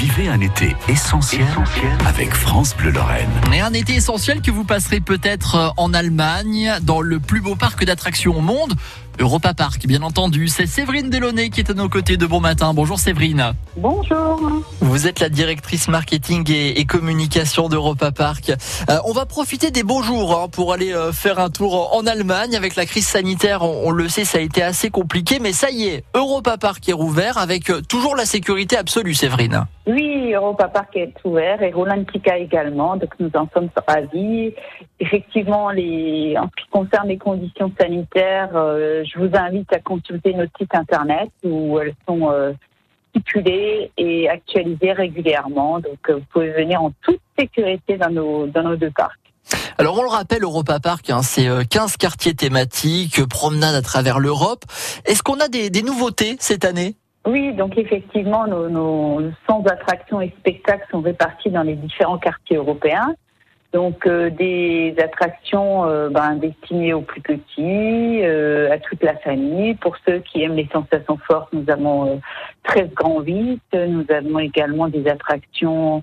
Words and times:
Vivez 0.00 0.28
un 0.28 0.40
été 0.40 0.74
essentiel, 0.88 1.44
avec 2.06 2.32
France 2.32 2.74
Bleu 2.74 2.90
Lorraine. 2.90 3.28
Et 3.52 3.60
un 3.60 3.74
été 3.74 3.96
essentiel 3.96 4.40
que 4.40 4.50
vous 4.50 4.64
passerez 4.64 5.00
peut-être 5.00 5.56
euh, 5.56 5.68
en 5.76 5.92
Allemagne, 5.92 6.72
dans 6.80 7.02
le 7.02 7.20
plus 7.20 7.42
beau 7.42 7.54
parc 7.54 7.84
d'attractions 7.84 8.34
au 8.34 8.40
monde. 8.40 8.72
Europa 9.18 9.52
Park, 9.52 9.86
bien 9.86 10.00
entendu. 10.00 10.48
C'est 10.48 10.64
Séverine 10.64 11.10
Delaunay 11.10 11.50
qui 11.50 11.60
est 11.60 11.70
à 11.70 11.74
nos 11.74 11.90
côtés 11.90 12.16
de 12.16 12.24
bon 12.24 12.40
matin. 12.40 12.72
Bonjour 12.72 12.98
Séverine. 12.98 13.52
Bonjour. 13.76 14.40
Vous 14.90 15.06
êtes 15.06 15.20
la 15.20 15.28
directrice 15.28 15.86
marketing 15.86 16.50
et, 16.50 16.84
communication 16.84 17.68
d'Europa 17.68 18.10
Park. 18.10 18.50
Euh, 18.50 18.96
on 19.06 19.12
va 19.12 19.24
profiter 19.24 19.70
des 19.70 19.84
beaux 19.84 20.02
jours 20.02 20.36
hein, 20.36 20.48
pour 20.50 20.72
aller 20.72 20.92
euh, 20.92 21.12
faire 21.12 21.38
un 21.38 21.48
tour 21.48 21.94
en 21.94 22.08
Allemagne. 22.08 22.56
Avec 22.56 22.74
la 22.74 22.86
crise 22.86 23.06
sanitaire, 23.06 23.62
on, 23.62 23.92
le 23.92 24.08
sait, 24.08 24.24
ça 24.24 24.38
a 24.38 24.40
été 24.40 24.64
assez 24.64 24.90
compliqué. 24.90 25.38
Mais 25.40 25.52
ça 25.52 25.70
y 25.70 25.84
est, 25.84 26.02
Europa 26.12 26.58
Park 26.58 26.88
est 26.88 26.92
rouvert 26.92 27.38
avec 27.38 27.70
euh, 27.70 27.82
toujours 27.88 28.16
la 28.16 28.24
sécurité 28.24 28.76
absolue, 28.76 29.14
Séverine. 29.14 29.64
Oui, 29.86 30.32
Europa 30.34 30.66
Park 30.66 30.96
est 30.96 31.14
ouvert 31.22 31.62
et 31.62 31.70
Rolantica 31.70 32.36
également, 32.36 32.96
donc 32.96 33.10
nous 33.20 33.30
en 33.34 33.48
sommes 33.54 33.70
ravis. 33.86 34.52
Effectivement, 34.98 35.66
en 35.66 35.70
ce 35.70 36.62
qui 36.62 36.68
concerne 36.72 37.06
les 37.06 37.16
conditions 37.16 37.72
sanitaires, 37.80 38.50
je 38.52 39.18
vous 39.18 39.30
invite 39.34 39.72
à 39.72 39.78
consulter 39.78 40.34
notre 40.34 40.52
site 40.58 40.74
internet 40.74 41.30
où 41.44 41.78
elles 41.78 41.94
sont 42.06 42.28
euh, 43.16 43.86
et 43.96 44.28
actualisées 44.28 44.92
régulièrement. 44.92 45.80
Donc 45.80 45.98
euh, 46.08 46.14
vous 46.14 46.24
pouvez 46.32 46.50
venir 46.50 46.82
en 46.82 46.92
toute 47.02 47.20
sécurité 47.38 47.96
dans 47.96 48.10
nos, 48.10 48.46
dans 48.46 48.62
nos 48.62 48.76
deux 48.76 48.90
parcs. 48.90 49.18
Alors 49.78 49.98
on 49.98 50.02
le 50.02 50.08
rappelle, 50.08 50.42
Europa 50.42 50.78
Park, 50.78 51.10
hein, 51.10 51.22
c'est 51.22 51.48
15 51.68 51.96
quartiers 51.96 52.34
thématiques, 52.34 53.26
promenades 53.26 53.74
à 53.74 53.82
travers 53.82 54.18
l'Europe. 54.18 54.64
Est-ce 55.06 55.22
qu'on 55.22 55.40
a 55.40 55.48
des, 55.48 55.70
des 55.70 55.82
nouveautés 55.82 56.36
cette 56.38 56.64
année? 56.64 56.96
Oui, 57.26 57.52
donc 57.54 57.76
effectivement, 57.76 58.46
nos, 58.46 58.68
nos 58.68 59.30
centres 59.46 59.64
d'attractions 59.64 60.20
et 60.20 60.32
spectacles 60.38 60.86
sont 60.90 61.00
répartis 61.00 61.50
dans 61.50 61.62
les 61.62 61.74
différents 61.74 62.18
quartiers 62.18 62.56
européens. 62.56 63.14
Donc 63.72 64.04
euh, 64.06 64.30
des 64.30 64.96
attractions 64.98 65.84
euh, 65.84 66.08
ben, 66.08 66.34
destinées 66.36 66.92
aux 66.92 67.02
plus 67.02 67.20
petits, 67.20 68.20
euh, 68.22 68.72
à 68.72 68.78
toute 68.78 69.02
la 69.02 69.16
famille. 69.18 69.74
Pour 69.74 69.96
ceux 70.04 70.18
qui 70.18 70.42
aiment 70.42 70.56
les 70.56 70.68
sensations 70.72 71.18
fortes, 71.18 71.52
nous 71.52 71.70
avons 71.70 72.20
13 72.64 72.90
grands 72.94 73.20
vides. 73.20 73.60
Nous 73.72 74.04
avons 74.10 74.40
également 74.40 74.88
des 74.88 75.06
attractions 75.06 76.02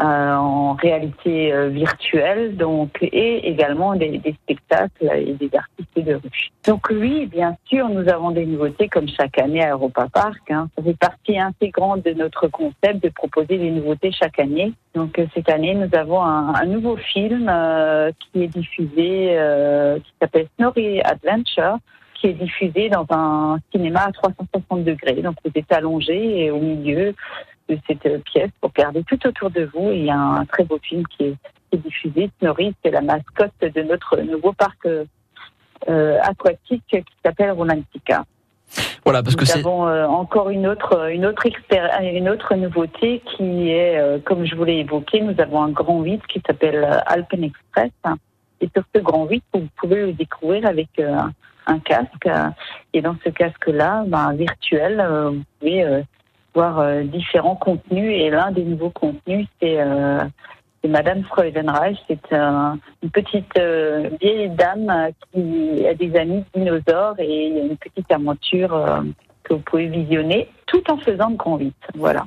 euh, 0.00 0.34
en 0.36 0.74
réalité 0.74 1.52
euh, 1.52 1.70
virtuelle, 1.70 2.56
donc 2.56 2.98
et 3.02 3.48
également 3.48 3.96
des, 3.96 4.18
des, 4.18 4.32
spectacles 4.44 5.10
et 5.12 5.32
des 5.32 5.50
artistes 5.52 5.98
de 5.98 6.14
rue. 6.14 6.50
Donc 6.64 6.86
oui, 6.90 7.26
bien 7.26 7.56
sûr, 7.64 7.88
nous 7.88 8.08
avons 8.08 8.30
des 8.30 8.46
nouveautés 8.46 8.88
comme 8.88 9.08
chaque 9.08 9.38
année 9.38 9.64
à 9.64 9.72
Europa 9.72 10.06
Park. 10.12 10.50
Hein. 10.50 10.68
Ça 10.76 10.84
fait 10.84 10.96
partie 10.96 11.36
intégrante 11.36 12.04
de 12.04 12.12
notre 12.12 12.46
concept 12.46 13.02
de 13.02 13.08
proposer 13.08 13.58
des 13.58 13.72
nouveautés 13.72 14.12
chaque 14.12 14.38
année. 14.38 14.72
Donc 14.94 15.18
euh, 15.18 15.26
cette 15.34 15.50
année, 15.50 15.74
nous 15.74 15.90
avons 15.98 16.22
un, 16.22 16.54
un 16.54 16.66
nouveau 16.66 16.96
film 16.96 17.48
euh, 17.50 18.12
qui 18.20 18.44
est 18.44 18.48
diffusé, 18.48 19.36
qui 20.04 20.12
s'appelle 20.20 20.46
Snorri 20.56 21.00
Adventure 21.00 21.78
qui 22.20 22.26
est 22.26 22.32
diffusé 22.32 22.88
dans 22.88 23.06
un 23.10 23.58
cinéma 23.72 24.00
à 24.06 24.12
360 24.12 24.84
degrés. 24.84 25.22
Donc 25.22 25.36
vous 25.44 25.52
êtes 25.54 25.72
allongé 25.72 26.44
et 26.44 26.50
au 26.50 26.58
milieu 26.58 27.14
de 27.68 27.78
cette 27.86 28.24
pièce 28.24 28.50
pour 28.60 28.70
regarder 28.70 29.04
tout 29.04 29.26
autour 29.26 29.50
de 29.50 29.68
vous. 29.74 29.90
il 29.92 30.04
y 30.04 30.10
a 30.10 30.18
un 30.18 30.44
très 30.46 30.64
beau 30.64 30.78
film 30.82 31.06
qui 31.06 31.24
est, 31.24 31.34
qui 31.70 31.76
est 31.76 31.78
diffusé. 31.78 32.30
Snorri, 32.38 32.74
c'est 32.82 32.90
la 32.90 33.00
mascotte 33.00 33.52
de 33.60 33.82
notre 33.82 34.18
nouveau 34.20 34.52
parc 34.52 34.86
euh, 35.88 36.18
aquatique 36.22 36.82
qui 36.88 37.04
s'appelle 37.24 37.52
Romantica. 37.52 38.24
Voilà, 39.04 39.22
parce 39.22 39.36
nous 39.36 39.44
que 39.44 39.58
avons 39.58 39.86
euh, 39.86 40.06
encore 40.06 40.50
une 40.50 40.66
autre, 40.66 41.08
une 41.10 41.24
autre 41.24 41.46
une 42.02 42.28
autre 42.28 42.54
nouveauté 42.56 43.22
qui 43.24 43.70
est, 43.70 43.98
euh, 43.98 44.18
comme 44.18 44.44
je 44.44 44.54
vous 44.54 44.64
l'ai 44.64 44.80
évoqué, 44.80 45.20
nous 45.20 45.40
avons 45.40 45.62
un 45.62 45.70
grand 45.70 46.02
8 46.02 46.26
qui 46.26 46.42
s'appelle 46.46 46.84
Alpen 47.06 47.44
Express. 47.44 47.92
Et 48.60 48.68
sur 48.74 48.82
ce 48.94 49.00
grand 49.00 49.26
8, 49.26 49.42
vous 49.54 49.68
pouvez 49.76 50.06
le 50.06 50.12
découvrir 50.12 50.66
avec 50.66 50.88
un 51.66 51.78
casque. 51.78 52.28
Et 52.92 53.00
dans 53.00 53.16
ce 53.24 53.30
casque-là, 53.30 54.04
ben, 54.08 54.32
virtuel, 54.34 55.02
vous 55.30 55.44
pouvez 55.60 56.02
euh, 56.60 57.04
différents 57.04 57.56
contenus. 57.56 58.12
Et 58.12 58.30
l'un 58.30 58.50
des 58.50 58.64
nouveaux 58.64 58.90
contenus, 58.90 59.46
c'est 59.60 59.80
euh, 59.80 60.20
Madame 60.86 61.22
Freudenreich. 61.24 61.98
C'est 62.08 62.32
une 62.32 63.10
petite 63.12 63.58
euh, 63.58 64.10
vieille 64.20 64.50
dame 64.50 65.10
qui 65.32 65.86
a 65.86 65.94
des 65.94 66.16
amis 66.16 66.44
dinosaures 66.54 67.14
et 67.18 67.46
il 67.46 67.56
y 67.56 67.60
a 67.60 67.64
une 67.64 67.76
petite 67.76 68.10
aventure 68.10 69.02
que 69.44 69.54
vous 69.54 69.60
pouvez 69.60 69.86
visionner 69.86 70.48
tout 70.66 70.82
en 70.90 70.98
faisant 70.98 71.30
de 71.30 71.36
grand. 71.36 71.58
Voilà. 71.94 72.26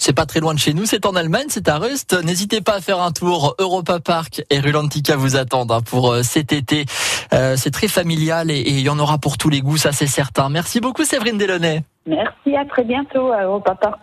C'est 0.00 0.14
pas 0.14 0.26
très 0.26 0.38
loin 0.38 0.54
de 0.54 0.60
chez 0.60 0.74
nous, 0.74 0.86
c'est 0.86 1.04
en 1.06 1.16
Allemagne, 1.16 1.46
c'est 1.48 1.68
à 1.68 1.76
Rust. 1.76 2.16
N'hésitez 2.24 2.60
pas 2.60 2.76
à 2.76 2.80
faire 2.80 3.00
un 3.00 3.10
tour. 3.10 3.56
Europa 3.58 3.98
Park 3.98 4.42
et 4.48 4.60
Rulantica 4.60 5.16
vous 5.16 5.36
attendent 5.36 5.72
hein, 5.72 5.80
pour 5.80 6.14
cet 6.22 6.52
été. 6.52 6.84
C'est 7.30 7.72
très 7.72 7.88
familial 7.88 8.50
et 8.50 8.60
il 8.60 8.80
y 8.80 8.88
en 8.88 8.98
aura 8.98 9.18
pour 9.18 9.36
tous 9.38 9.48
les 9.48 9.60
goûts, 9.60 9.76
ça 9.76 9.92
c'est 9.92 10.06
certain. 10.06 10.48
Merci 10.48 10.80
beaucoup 10.80 11.04
Séverine 11.04 11.36
Delaunay. 11.36 11.82
Merci, 12.08 12.56
à 12.56 12.64
très 12.64 12.84
bientôt 12.84 13.32
à 13.32 13.42
Europa 13.42 13.74
Park. 13.74 14.00